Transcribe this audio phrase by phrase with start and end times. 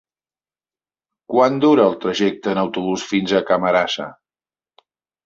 [1.33, 4.09] Quant dura el trajecte en autobús fins a Camarasa?